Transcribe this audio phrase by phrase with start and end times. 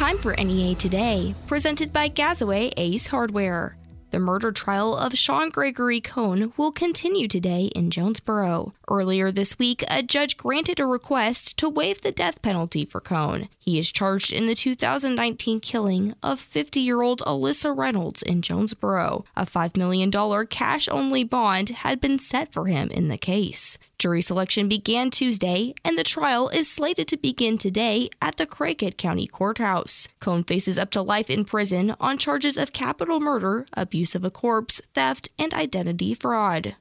[0.00, 3.76] time for NEA Today, presented by Gazaway Ace Hardware.
[4.12, 8.72] The murder trial of Sean Gregory Cohn will continue today in Jonesboro.
[8.90, 13.50] Earlier this week, a judge granted a request to waive the death penalty for Cohn.
[13.58, 19.26] He is charged in the 2019 killing of 50 year old Alyssa Reynolds in Jonesboro.
[19.36, 20.10] A $5 million
[20.46, 23.76] cash only bond had been set for him in the case.
[24.00, 28.96] Jury selection began Tuesday, and the trial is slated to begin today at the Craighead
[28.96, 30.08] County Courthouse.
[30.20, 34.30] Cohn faces up to life in prison on charges of capital murder, abuse of a
[34.30, 36.76] corpse, theft, and identity fraud.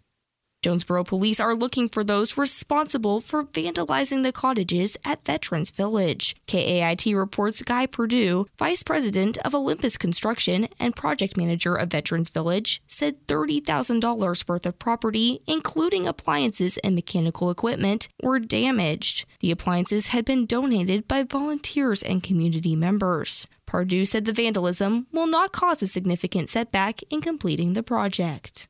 [0.62, 6.36] Jonesboro police are looking for those responsible for vandalizing the cottages at Veterans Village.
[6.48, 12.82] KAIT reports Guy Purdue, vice president of Olympus Construction and project manager of Veterans Village,
[12.88, 19.26] said $30,000 worth of property, including appliances and mechanical equipment, were damaged.
[19.40, 23.48] The appliances had been donated by volunteers and community members.
[23.66, 28.68] Purdue said the vandalism will not cause a significant setback in completing the project.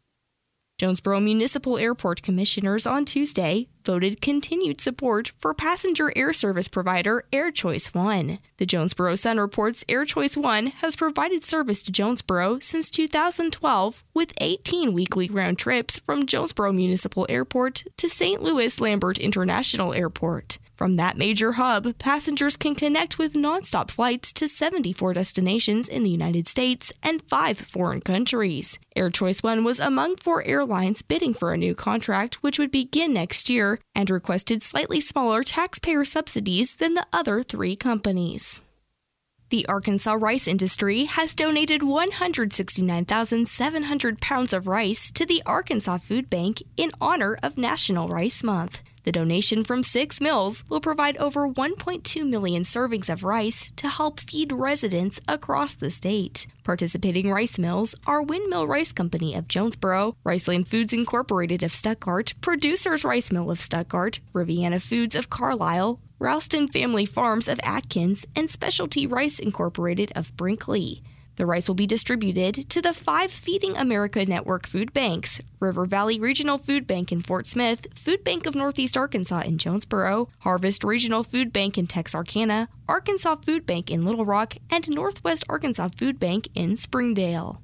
[0.79, 7.51] Jonesboro Municipal Airport commissioners on Tuesday voted continued support for passenger air service provider Air
[7.51, 8.39] Choice One.
[8.59, 14.31] The Jonesboro Sun reports Air Choice One has provided service to Jonesboro since 2012 with
[14.39, 18.41] 18 weekly round trips from Jonesboro Municipal Airport to St.
[18.41, 20.59] Louis Lambert International Airport.
[20.79, 26.09] From that major hub, passengers can connect with nonstop flights to 74 destinations in the
[26.09, 28.79] United States and five foreign countries.
[28.95, 33.11] Air Choice One was among four airlines bidding for a new contract, which would begin
[33.11, 38.61] next year, and requested slightly smaller taxpayer subsidies than the other three companies.
[39.49, 46.63] The Arkansas rice industry has donated 169,700 pounds of rice to the Arkansas Food Bank
[46.77, 48.81] in honor of National Rice Month.
[49.03, 54.19] The donation from six mills will provide over 1.2 million servings of rice to help
[54.19, 56.47] feed residents across the state.
[56.63, 63.03] Participating rice mills are Windmill Rice Company of Jonesboro, Riceland Foods Incorporated of Stuttgart, Producers
[63.03, 69.07] Rice Mill of Stuttgart, Riviana Foods of Carlisle, Ralston Family Farms of Atkins, and Specialty
[69.07, 71.01] Rice Incorporated of Brinkley.
[71.39, 76.19] The rice will be distributed to the five Feeding America Network food banks River Valley
[76.19, 81.23] Regional Food Bank in Fort Smith, Food Bank of Northeast Arkansas in Jonesboro, Harvest Regional
[81.23, 86.49] Food Bank in Texarkana, Arkansas Food Bank in Little Rock, and Northwest Arkansas Food Bank
[86.55, 87.61] in Springdale.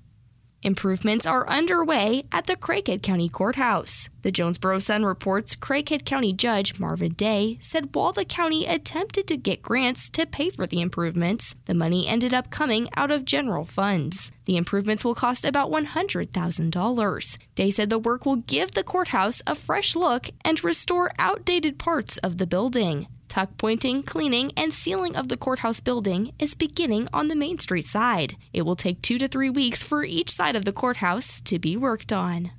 [0.66, 4.10] Improvements are underway at the Craighead County Courthouse.
[4.24, 9.38] The Jonesboro Sun reports Craighead County Judge Marvin Day said while the county attempted to
[9.38, 13.64] get grants to pay for the improvements, the money ended up coming out of general
[13.64, 14.32] funds.
[14.46, 17.38] The improvements will cost about $100,000.
[17.54, 22.18] Day said the work will give the courthouse a fresh look and restore outdated parts
[22.18, 23.06] of the building.
[23.36, 27.86] Tuck pointing, cleaning, and sealing of the courthouse building is beginning on the Main Street
[27.86, 28.38] side.
[28.54, 31.76] It will take two to three weeks for each side of the courthouse to be
[31.76, 32.52] worked on.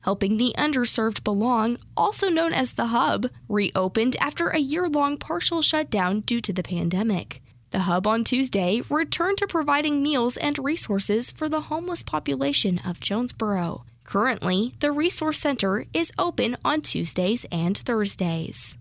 [0.00, 5.62] Helping the Underserved Belong, also known as the Hub, reopened after a year long partial
[5.62, 7.40] shutdown due to the pandemic.
[7.70, 12.98] The Hub on Tuesday returned to providing meals and resources for the homeless population of
[12.98, 13.84] Jonesboro.
[14.02, 18.76] Currently, the Resource Center is open on Tuesdays and Thursdays.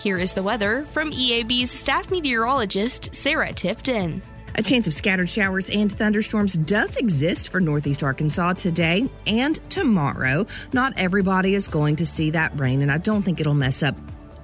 [0.00, 4.22] Here is the weather from EAB's staff meteorologist, Sarah Tipton.
[4.54, 10.46] A chance of scattered showers and thunderstorms does exist for northeast Arkansas today and tomorrow.
[10.72, 13.96] Not everybody is going to see that rain, and I don't think it'll mess up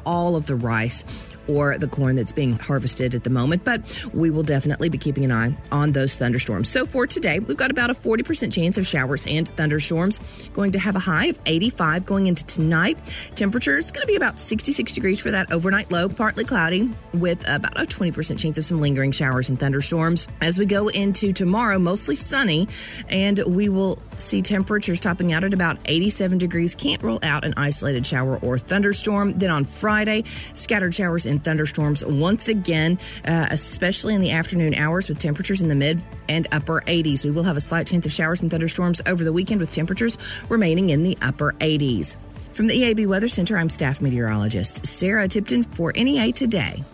[0.04, 1.04] all of the rice
[1.49, 5.25] or the corn that's being harvested at the moment, but we will definitely be keeping
[5.25, 6.69] an eye on those thunderstorms.
[6.69, 10.21] So for today, we've got about a 40% chance of showers and thunderstorms.
[10.53, 12.99] Going to have a high of 85 going into tonight.
[13.34, 17.47] Temperature is going to be about 66 degrees for that overnight low, partly cloudy with
[17.49, 20.28] about a 20% chance of some lingering showers and thunderstorms.
[20.41, 22.69] As we go into tomorrow, mostly sunny,
[23.09, 26.75] and we will see temperatures topping out at about 87 degrees.
[26.75, 29.32] Can't rule out an isolated shower or thunderstorm.
[29.38, 35.08] Then on Friday, scattered showers and thunderstorms once again, uh, especially in the afternoon hours
[35.08, 37.25] with temperatures in the mid and upper 80s.
[37.25, 40.19] We will have a slight chance of showers and thunderstorms over the weekend with temperatures
[40.49, 42.16] remaining in the upper 80s.
[42.52, 46.84] From the EAB Weather Center, I'm staff meteorologist Sarah Tipton for NEA Today.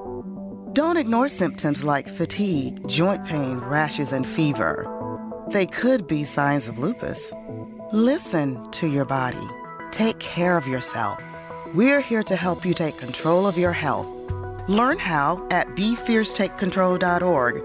[0.74, 4.86] Don't ignore symptoms like fatigue, joint pain, rashes, and fever.
[5.50, 7.34] They could be signs of lupus.
[7.92, 9.48] Listen to your body.
[9.90, 11.20] Take care of yourself.
[11.74, 14.08] We're here to help you take control of your health.
[14.68, 17.64] Learn how at BeFierceTakeControl.org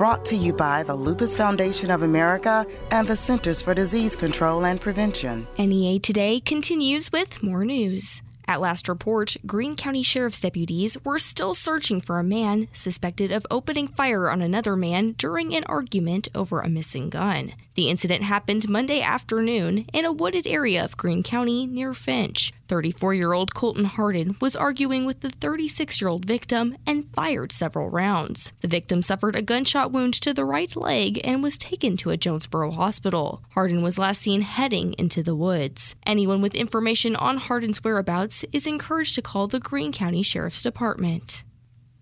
[0.00, 4.64] brought to you by the Lupus Foundation of America and the Centers for Disease Control
[4.64, 5.46] and Prevention.
[5.58, 8.22] NEA Today continues with more news.
[8.48, 13.46] At last report, Greene County Sheriff's deputies were still searching for a man suspected of
[13.50, 17.52] opening fire on another man during an argument over a missing gun.
[17.80, 22.52] The incident happened Monday afternoon in a wooded area of Greene County near Finch.
[22.68, 27.52] 34 year old Colton Hardin was arguing with the 36 year old victim and fired
[27.52, 28.52] several rounds.
[28.60, 32.18] The victim suffered a gunshot wound to the right leg and was taken to a
[32.18, 33.42] Jonesboro hospital.
[33.54, 35.96] Hardin was last seen heading into the woods.
[36.04, 41.44] Anyone with information on Hardin's whereabouts is encouraged to call the Greene County Sheriff's Department.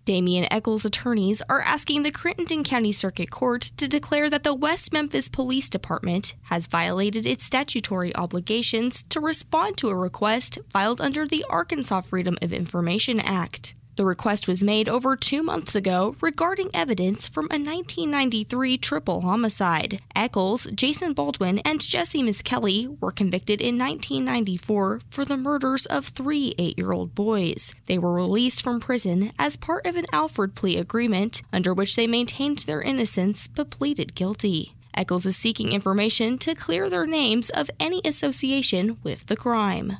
[0.05, 4.91] Damien Echols' attorneys are asking the Crittenden County Circuit Court to declare that the West
[4.91, 11.27] Memphis Police Department has violated its statutory obligations to respond to a request filed under
[11.27, 13.75] the Arkansas Freedom of Information Act.
[13.99, 19.99] The request was made over two months ago regarding evidence from a 1993 triple homicide.
[20.15, 26.55] Echols, Jason Baldwin, and Jessie Misskelley were convicted in 1994 for the murders of three
[26.57, 27.73] eight year old boys.
[27.87, 32.07] They were released from prison as part of an Alford plea agreement under which they
[32.07, 34.75] maintained their innocence but pleaded guilty.
[34.93, 39.97] Echols is seeking information to clear their names of any association with the crime.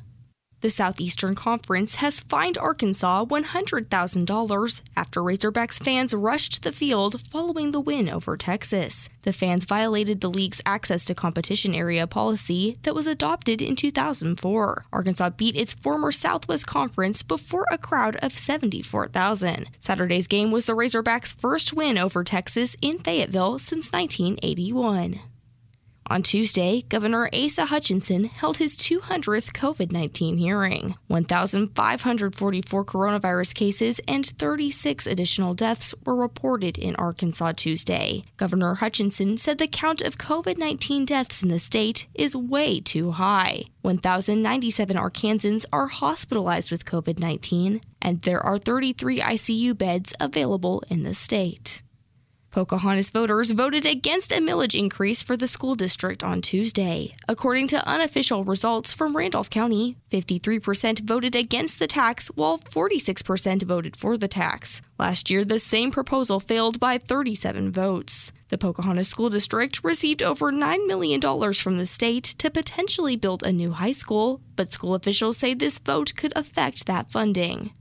[0.62, 7.80] The Southeastern Conference has fined Arkansas $100,000 after Razorbacks fans rushed the field following the
[7.80, 9.08] win over Texas.
[9.22, 14.84] The fans violated the league's access to competition area policy that was adopted in 2004.
[14.92, 19.64] Arkansas beat its former Southwest Conference before a crowd of 74,000.
[19.78, 25.20] Saturday's game was the Razorbacks' first win over Texas in Fayetteville since 1981.
[26.10, 30.96] On Tuesday, Governor Asa Hutchinson held his 200th COVID 19 hearing.
[31.06, 38.24] 1,544 coronavirus cases and 36 additional deaths were reported in Arkansas Tuesday.
[38.38, 43.12] Governor Hutchinson said the count of COVID 19 deaths in the state is way too
[43.12, 43.62] high.
[43.82, 51.04] 1,097 Arkansans are hospitalized with COVID 19, and there are 33 ICU beds available in
[51.04, 51.82] the state.
[52.50, 57.14] Pocahontas voters voted against a millage increase for the school district on Tuesday.
[57.28, 63.96] According to unofficial results from Randolph County, 53% voted against the tax while 46% voted
[63.96, 64.82] for the tax.
[64.98, 68.32] Last year, the same proposal failed by 37 votes.
[68.48, 71.20] The Pocahontas School District received over $9 million
[71.54, 75.78] from the state to potentially build a new high school, but school officials say this
[75.78, 77.74] vote could affect that funding.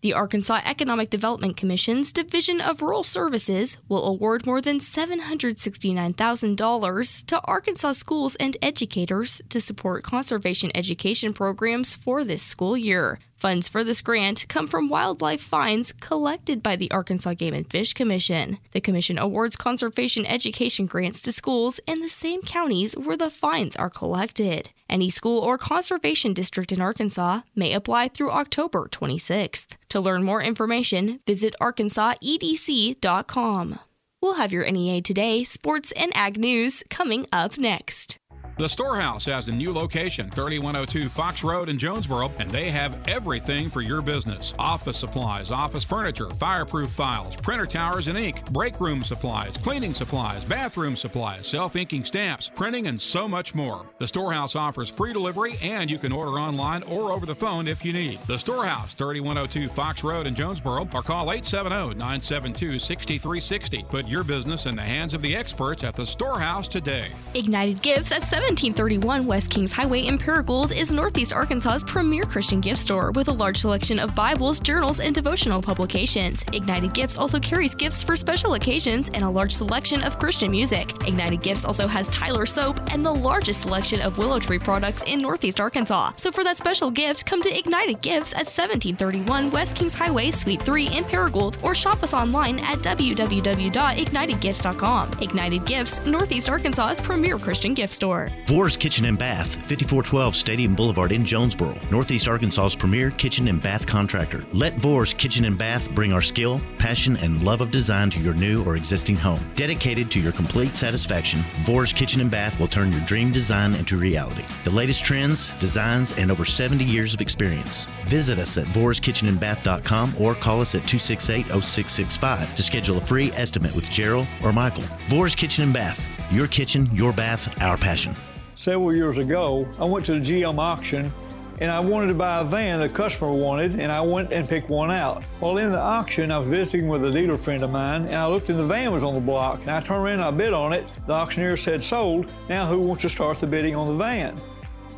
[0.00, 7.40] The Arkansas Economic Development Commission's Division of Rural Services will award more than $769,000 to
[7.42, 13.18] Arkansas schools and educators to support conservation education programs for this school year.
[13.38, 17.94] Funds for this grant come from wildlife fines collected by the Arkansas Game and Fish
[17.94, 18.58] Commission.
[18.72, 23.76] The commission awards conservation education grants to schools in the same counties where the fines
[23.76, 24.70] are collected.
[24.90, 29.76] Any school or conservation district in Arkansas may apply through October 26th.
[29.90, 33.78] To learn more information, visit arkansasedc.com.
[34.20, 38.18] We'll have your NEA Today, sports, and ag news coming up next.
[38.58, 43.70] The Storehouse has a new location, 3102 Fox Road in Jonesboro, and they have everything
[43.70, 49.04] for your business office supplies, office furniture, fireproof files, printer towers and ink, break room
[49.04, 53.86] supplies, cleaning supplies, bathroom supplies, self inking stamps, printing, and so much more.
[53.98, 57.84] The Storehouse offers free delivery, and you can order online or over the phone if
[57.84, 58.18] you need.
[58.22, 63.84] The Storehouse, 3102 Fox Road in Jonesboro, or call 870 972 6360.
[63.84, 67.06] Put your business in the hands of the experts at the Storehouse today.
[67.34, 72.62] Ignited Gifts at 7 1731 West Kings Highway in Paragould is Northeast Arkansas's premier Christian
[72.62, 76.42] gift store with a large selection of Bibles, journals, and devotional publications.
[76.54, 80.94] Ignited Gifts also carries gifts for special occasions and a large selection of Christian music.
[81.06, 85.20] Ignited Gifts also has Tyler soap and the largest selection of Willow Tree products in
[85.20, 86.12] Northeast Arkansas.
[86.16, 90.62] So for that special gift, come to Ignited Gifts at 1731 West Kings Highway, Suite
[90.62, 95.10] 3 in Paragould, or shop us online at www.ignitedgifts.com.
[95.20, 98.30] Ignited Gifts, Northeast Arkansas's premier Christian gift store.
[98.46, 103.86] Vores Kitchen and Bath, 5412 Stadium Boulevard in Jonesboro, Northeast Arkansas's premier kitchen and bath
[103.86, 104.42] contractor.
[104.52, 108.34] Let Vores Kitchen and Bath bring our skill, passion, and love of design to your
[108.34, 109.40] new or existing home.
[109.54, 113.98] Dedicated to your complete satisfaction, Vores Kitchen and Bath will turn your dream design into
[113.98, 114.44] reality.
[114.64, 117.84] The latest trends, designs, and over 70 years of experience.
[118.06, 123.74] Visit us at vorskitchenandbath.com or call us at 268 0665 to schedule a free estimate
[123.74, 124.84] with Gerald or Michael.
[125.08, 126.08] Vores Kitchen and Bath.
[126.32, 128.14] Your kitchen, your bath, our passion.
[128.58, 131.12] Several years ago, I went to the GM auction
[131.60, 134.68] and I wanted to buy a van the customer wanted, and I went and picked
[134.68, 135.22] one out.
[135.38, 138.26] While in the auction, I was visiting with a dealer friend of mine, and I
[138.26, 140.52] looked and the van was on the block, and I turned around and I bid
[140.52, 140.88] on it.
[141.06, 142.32] The auctioneer said sold.
[142.48, 144.36] Now who wants to start the bidding on the van?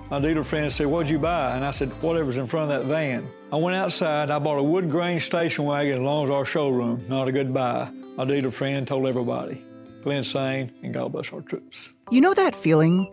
[0.09, 1.55] My dealer friend said, What'd you buy?
[1.55, 3.29] And I said, Whatever's in front of that van.
[3.53, 7.05] I went outside, I bought a wood grain station wagon as long as our showroom.
[7.11, 7.91] Not a good buy.
[8.17, 9.63] My dealer friend told everybody.
[10.03, 11.93] Glenn Sane, and God bless our troops.
[12.11, 13.13] You know that feeling?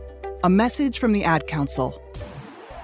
[0.43, 2.01] A message from the Ad Council.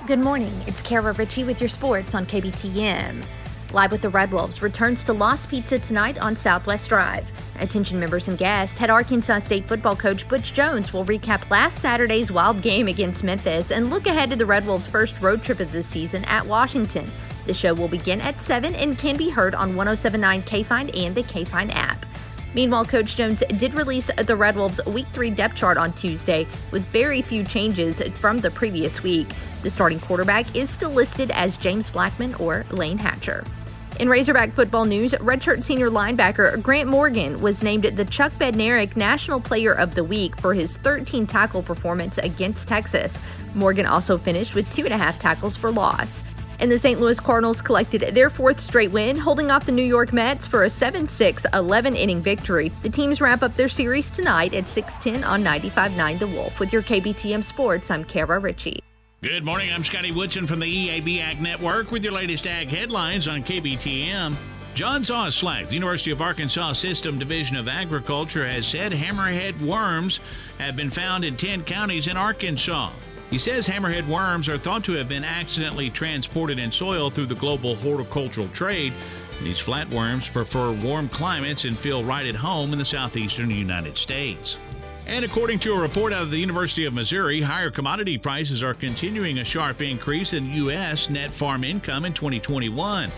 [0.05, 0.51] Good morning.
[0.67, 3.25] It's Kara Ritchie with your sports on KBTM.
[3.73, 7.25] Live with the Red Wolves returns to Lost Pizza tonight on Southwest Drive.
[7.59, 12.31] Attention members and guests, head Arkansas State football coach Butch Jones will recap last Saturday's
[12.31, 15.71] wild game against Memphis and look ahead to the Red Wolves' first road trip of
[15.71, 17.09] the season at Washington.
[17.47, 21.23] The show will begin at 7 and can be heard on 1079 KFIN and the
[21.23, 22.05] KFIN app.
[22.57, 26.83] Meanwhile, Coach Jones did release the Red Wolves Week 3 depth chart on Tuesday with
[26.87, 29.27] very few changes from the previous week.
[29.61, 33.43] The starting quarterback is still listed as James Blackman or Layne Hatcher.
[33.99, 39.39] In Razorback football news, redshirt senior linebacker Grant Morgan was named the Chuck Bednarik National
[39.39, 43.19] Player of the Week for his 13 tackle performance against Texas.
[43.53, 46.23] Morgan also finished with two and a half tackles for loss.
[46.59, 46.99] And the St.
[46.99, 50.69] Louis Cardinals collected their fourth straight win, holding off the New York Mets for a
[50.69, 52.71] 7 6 11 inning victory.
[52.83, 56.59] The teams wrap up their series tonight at 610 on 95.9 The Wolf.
[56.59, 58.83] With your KBTM Sports, I'm Kara Ritchie.
[59.23, 59.73] Good morning.
[59.73, 64.35] I'm Scotty Woodson from the EAB Ag Network with your latest ag headlines on KBTM.
[64.75, 70.19] Jon Zawislak, the University of Arkansas System Division of Agriculture, has said hammerhead worms
[70.59, 72.91] have been found in 10 counties in Arkansas.
[73.29, 77.35] He says hammerhead worms are thought to have been accidentally transported in soil through the
[77.35, 78.93] global horticultural trade.
[79.43, 84.57] These flatworms prefer warm climates and feel right at home in the southeastern United States.
[85.07, 88.73] And according to a report out of the University of Missouri, higher commodity prices are
[88.73, 91.09] continuing a sharp increase in U.S.
[91.09, 93.11] net farm income in 2021.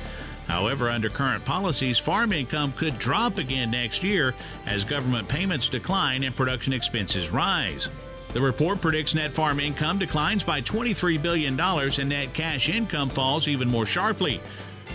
[0.47, 4.33] However, under current policies, farm income could drop again next year
[4.65, 7.89] as government payments decline and production expenses rise.
[8.31, 13.47] The report predicts net farm income declines by $23 billion and net cash income falls
[13.47, 14.39] even more sharply.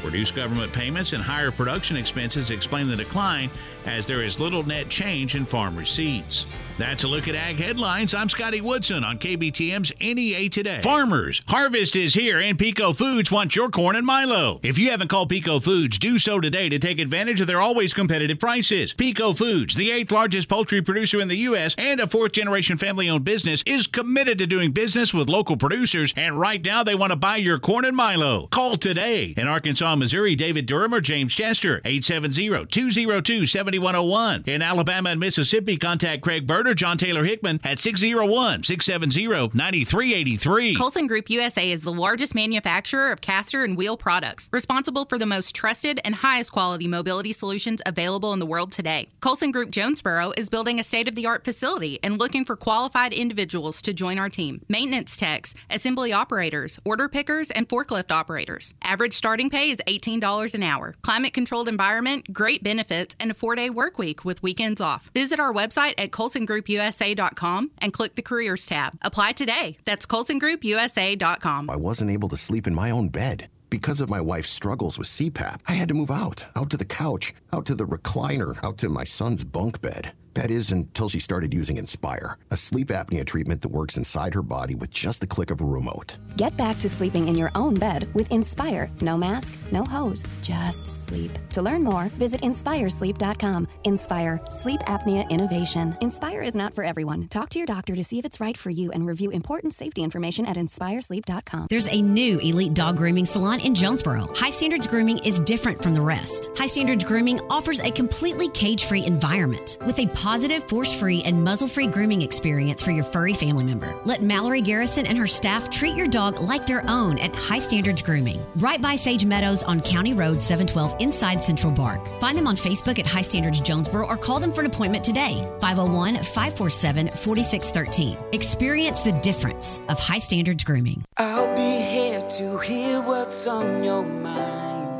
[0.02, 3.50] Reduced government payments and higher production expenses explain the decline,
[3.86, 6.46] as there is little net change in farm receipts.
[6.78, 8.14] That's a look at ag headlines.
[8.14, 10.80] I'm Scotty Woodson on KBTM's NEA Today.
[10.82, 14.60] Farmers, harvest is here, and Peco Foods wants your corn and Milo.
[14.62, 17.94] If you haven't called Peco Foods, do so today to take advantage of their always
[17.94, 18.92] competitive prices.
[18.94, 21.74] Peco Foods, the eighth largest poultry producer in the U.S.
[21.78, 26.12] and a fourth generation family owned business, is committed to doing business with local producers,
[26.16, 28.48] and right now they want to buy your corn and Milo.
[28.48, 29.34] Call today.
[29.36, 34.44] In Arkansas, Missouri, David Durham or James Chester, 870 202 7101.
[34.46, 40.76] In Alabama and Mississippi, contact Craig Bird or John Taylor Hickman at 601 670 9383.
[40.76, 45.26] Colson Group USA is the largest manufacturer of caster and wheel products, responsible for the
[45.26, 49.08] most trusted and highest quality mobility solutions available in the world today.
[49.20, 53.12] Colson Group Jonesboro is building a state of the art facility and looking for qualified
[53.12, 58.74] individuals to join our team maintenance techs, assembly operators, order pickers, and forklift operators.
[58.82, 60.94] Average starting pay is $18 an hour.
[61.02, 65.10] Climate controlled environment, great benefits, and a four day work week with weekends off.
[65.12, 68.94] Visit our website at colsongroupusa.com and click the careers tab.
[69.02, 69.76] Apply today.
[69.84, 71.70] That's colsongroupusa.com.
[71.70, 73.48] I wasn't able to sleep in my own bed.
[73.70, 76.84] Because of my wife's struggles with CPAP, I had to move out, out to the
[76.84, 80.12] couch, out to the recliner, out to my son's bunk bed.
[80.34, 84.42] That is until she started using Inspire, a sleep apnea treatment that works inside her
[84.42, 86.16] body with just the click of a remote.
[86.36, 88.90] Get back to sleeping in your own bed with Inspire.
[89.00, 91.30] No mask, no hose, just sleep.
[91.52, 93.68] To learn more, visit inspiresleep.com.
[93.84, 95.96] Inspire, sleep apnea innovation.
[96.00, 97.28] Inspire is not for everyone.
[97.28, 100.02] Talk to your doctor to see if it's right for you and review important safety
[100.02, 101.68] information at inspiresleep.com.
[101.70, 104.34] There's a new elite dog grooming salon in Jonesboro.
[104.34, 106.50] High Standards Grooming is different from the rest.
[106.56, 111.44] High Standards Grooming offers a completely cage free environment with a positive, force free, and
[111.44, 113.94] muzzle free grooming experience for your furry family member.
[114.06, 118.00] Let Mallory Garrison and her staff treat your dog like their own at High Standards
[118.00, 122.00] Grooming, right by Sage Meadows on County Road 712 inside Central Park.
[122.20, 125.46] Find them on Facebook at High Standards Jonesboro or call them for an appointment today
[125.60, 128.16] 501 547 4613.
[128.32, 131.04] Experience the difference of High Standards Grooming.
[131.18, 134.94] I'll be here to hear what's on your mind.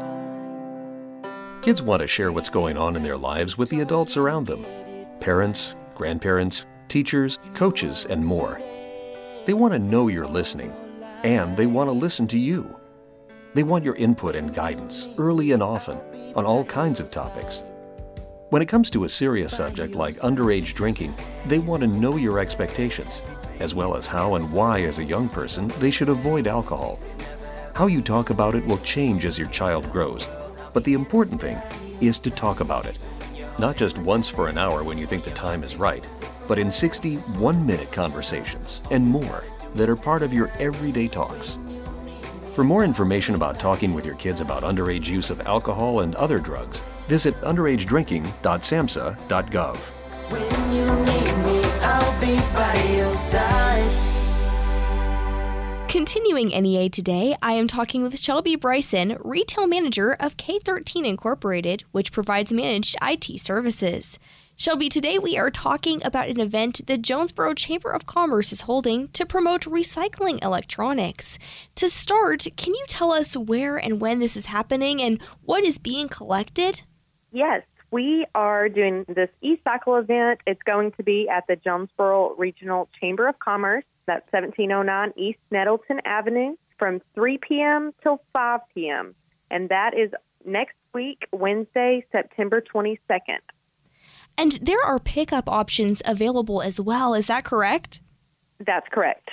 [1.63, 4.67] Kids want to share what's going on in their lives with the adults around them
[5.21, 8.61] parents, grandparents, teachers, coaches, and more.
[9.47, 10.73] They want to know you're listening,
[11.23, 12.77] and they want to listen to you.
[13.55, 15.99] They want your input and guidance early and often
[16.35, 17.63] on all kinds of topics.
[18.51, 21.15] When it comes to a serious subject like underage drinking,
[21.47, 23.23] they want to know your expectations,
[23.61, 26.99] as well as how and why, as a young person, they should avoid alcohol.
[27.75, 30.29] How you talk about it will change as your child grows,
[30.73, 31.59] but the important thing
[32.01, 32.99] is to talk about it
[33.59, 36.05] not just once for an hour when you think the time is right,
[36.47, 41.59] but in 60 one minute conversations and more that are part of your everyday talks.
[42.55, 46.39] For more information about talking with your kids about underage use of alcohol and other
[46.39, 49.79] drugs, visit underagedrinking.samhsa.gov.
[55.95, 62.11] Continuing NEA today, I am talking with Shelby Bryson, retail manager of K13 Incorporated, which
[62.11, 64.19] provides managed IT services.
[64.57, 69.07] Shelby, today we are talking about an event the Jonesboro Chamber of Commerce is holding
[69.11, 71.39] to promote recycling electronics.
[71.77, 75.79] To start, can you tell us where and when this is happening and what is
[75.79, 76.83] being collected?
[77.31, 80.41] Yes, we are doing this e-cycle event.
[80.45, 83.85] It's going to be at the Jonesboro Regional Chamber of Commerce.
[84.07, 87.93] That's 1709 East Nettleton Avenue from 3 p.m.
[88.03, 89.15] till 5 p.m.
[89.51, 90.11] And that is
[90.45, 93.41] next week, Wednesday, September 22nd.
[94.37, 97.15] And there are pickup options available as well.
[97.15, 98.01] Is that correct?
[98.65, 99.31] That's correct.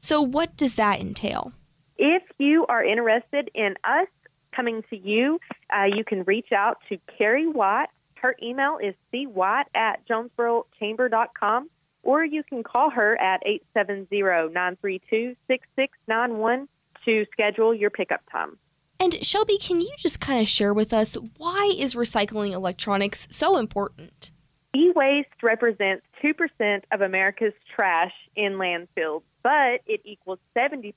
[0.00, 1.52] So, what does that entail?
[1.96, 4.08] If you are interested in us
[4.54, 5.38] coming to you,
[5.74, 7.88] uh, you can reach out to Carrie Watt.
[8.16, 11.70] Her email is cwatt at jonesborochamber.com,
[12.02, 13.42] or you can call her at
[13.76, 16.68] 870-932-6691
[17.04, 18.56] to schedule your pickup time.
[19.00, 23.56] And Shelby, can you just kind of share with us why is recycling electronics so
[23.56, 24.30] important?
[24.74, 30.94] E-waste represents 2% of America's trash in landfills, but it equals 70%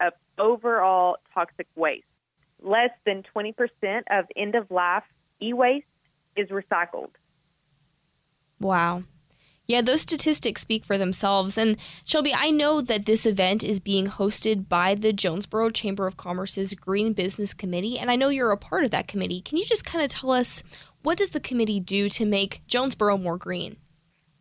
[0.00, 2.04] of overall toxic waste.
[2.62, 3.54] Less than 20%
[4.10, 5.04] of end-of-life
[5.40, 5.86] e-waste
[6.36, 7.10] is recycled.
[8.60, 9.02] Wow.
[9.68, 11.58] Yeah, those statistics speak for themselves.
[11.58, 11.76] And
[12.06, 16.72] Shelby, I know that this event is being hosted by the Jonesboro Chamber of Commerce's
[16.72, 19.42] Green Business Committee, and I know you're a part of that committee.
[19.42, 20.62] Can you just kind of tell us
[21.02, 23.76] what does the committee do to make Jonesboro more green?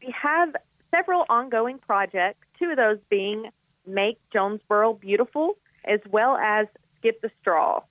[0.02, 0.56] We have
[0.96, 3.50] several ongoing projects, two of those being
[3.86, 6.68] Make Jonesboro Beautiful as well as
[7.00, 7.82] Skip the Straw.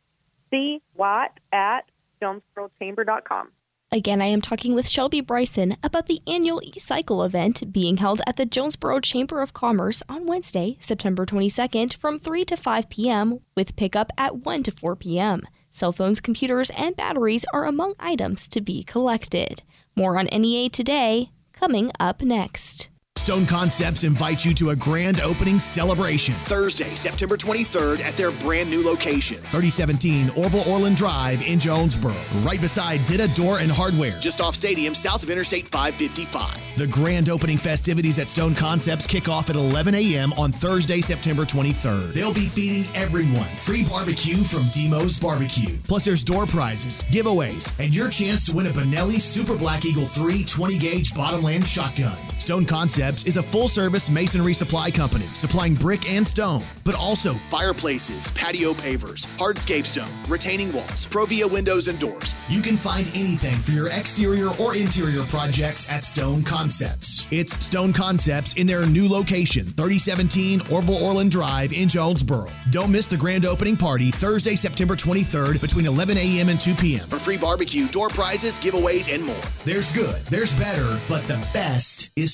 [0.52, 1.84] cwatt at
[2.22, 3.48] jonesborochamber.com.
[3.94, 8.34] Again, I am talking with Shelby Bryson about the annual e-cycle event being held at
[8.34, 13.38] the Jonesboro Chamber of Commerce on Wednesday, September 22nd from 3 to 5 p.m.
[13.54, 15.42] with pickup at 1 to 4 p.m.
[15.70, 19.62] Cell phones, computers, and batteries are among items to be collected.
[19.94, 22.88] More on NEA today, coming up next.
[23.24, 28.68] Stone Concepts invites you to a grand opening celebration Thursday, September 23rd at their brand
[28.68, 34.42] new location, 3017 Orville Orland Drive in Jonesboro, right beside Dita Door and Hardware, just
[34.42, 36.76] off Stadium, south of Interstate 555.
[36.76, 40.34] The grand opening festivities at Stone Concepts kick off at 11 a.m.
[40.34, 42.12] on Thursday, September 23rd.
[42.12, 45.78] They'll be feeding everyone free barbecue from Demo's Barbecue.
[45.84, 50.04] Plus, there's door prizes, giveaways, and your chance to win a Benelli Super Black Eagle
[50.04, 52.18] 3 20 gauge bottomland shotgun.
[52.44, 57.32] Stone Concepts is a full service masonry supply company supplying brick and stone, but also
[57.48, 62.34] fireplaces, patio pavers, hardscape stone, retaining walls, Provia windows and doors.
[62.50, 67.26] You can find anything for your exterior or interior projects at Stone Concepts.
[67.30, 72.50] It's Stone Concepts in their new location, 3017 Orville Orland Drive in Jonesboro.
[72.70, 76.50] Don't miss the grand opening party Thursday, September 23rd between 11 a.m.
[76.50, 77.08] and 2 p.m.
[77.08, 79.40] for free barbecue, door prizes, giveaways, and more.
[79.64, 82.33] There's good, there's better, but the best is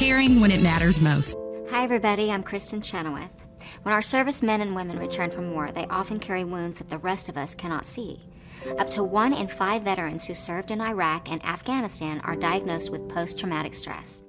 [0.00, 1.36] caring when it matters most.
[1.68, 2.32] Hi, everybody.
[2.32, 3.30] I'm Kristin Chenoweth.
[3.82, 7.28] When our servicemen and women return from war, they often carry wounds that the rest
[7.28, 8.18] of us cannot see.
[8.78, 13.10] Up to one in five veterans who served in Iraq and Afghanistan are diagnosed with
[13.10, 14.22] post traumatic stress.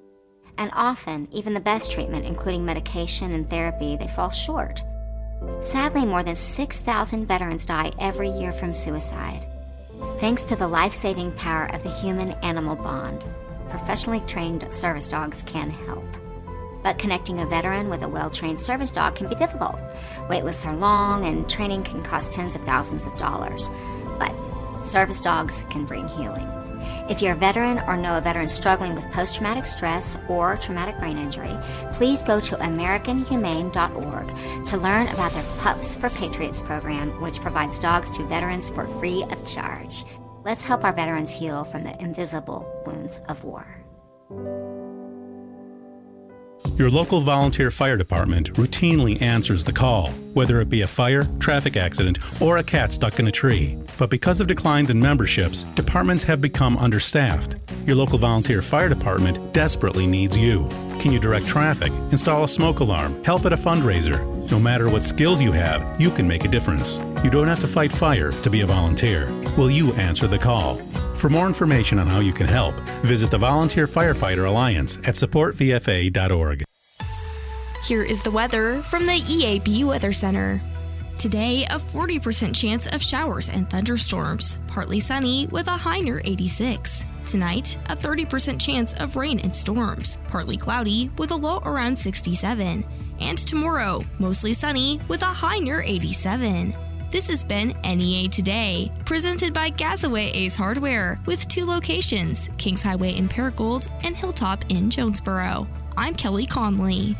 [0.57, 4.83] And often, even the best treatment, including medication and therapy, they fall short.
[5.61, 9.47] Sadly, more than 6,000 veterans die every year from suicide.
[10.19, 13.23] Thanks to the life saving power of the human animal bond,
[13.71, 16.05] professionally trained service dogs can help.
[16.83, 19.79] But connecting a veteran with a well trained service dog can be difficult.
[20.29, 23.69] Waitlists are long and training can cost tens of thousands of dollars.
[24.19, 24.33] But
[24.83, 26.47] service dogs can bring healing.
[27.09, 30.97] If you're a veteran or know a veteran struggling with post traumatic stress or traumatic
[30.97, 31.55] brain injury,
[31.93, 38.09] please go to AmericanHumane.org to learn about their Pups for Patriots program, which provides dogs
[38.11, 40.05] to veterans for free of charge.
[40.43, 43.67] Let's help our veterans heal from the invisible wounds of war.
[46.77, 51.77] Your local volunteer fire department routinely answers the call, whether it be a fire, traffic
[51.77, 53.77] accident, or a cat stuck in a tree.
[53.99, 57.57] But because of declines in memberships, departments have become understaffed.
[57.85, 60.67] Your local volunteer fire department desperately needs you.
[60.99, 64.19] Can you direct traffic, install a smoke alarm, help at a fundraiser?
[64.49, 66.97] No matter what skills you have, you can make a difference.
[67.23, 69.29] You don't have to fight fire to be a volunteer.
[69.57, 70.77] Will you answer the call?
[71.17, 76.63] For more information on how you can help, visit the Volunteer Firefighter Alliance at supportvfa.org.
[77.83, 80.61] Here is the weather from the EAB Weather Center.
[81.17, 87.03] Today, a 40% chance of showers and thunderstorms, partly sunny with a high near 86.
[87.25, 92.85] Tonight, a 30% chance of rain and storms, partly cloudy with a low around 67.
[93.19, 96.73] And tomorrow, mostly sunny with a high near 87.
[97.11, 103.17] This has been NEA Today, presented by Gazaway Ace Hardware, with two locations Kings Highway
[103.17, 105.67] in Paragould and Hilltop in Jonesboro.
[105.97, 107.17] I'm Kelly Conley.